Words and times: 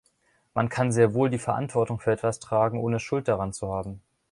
Man 0.55 0.67
kann 0.69 0.91
sehr 0.91 1.13
wohl 1.13 1.29
die 1.29 1.37
Verantwortung 1.37 1.99
für 1.99 2.11
etwas 2.11 2.39
tragen, 2.39 2.79
ohne 2.79 2.99
schuld 2.99 3.27
daran 3.27 3.53
zu 3.53 3.71
haben. 3.71 4.01